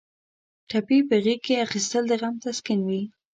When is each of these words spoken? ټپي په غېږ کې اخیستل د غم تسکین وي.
ټپي 0.69 0.97
په 1.09 1.15
غېږ 1.23 1.39
کې 1.45 1.63
اخیستل 1.65 2.03
د 2.07 2.13
غم 2.21 2.35
تسکین 2.43 2.79
وي. 2.89 3.01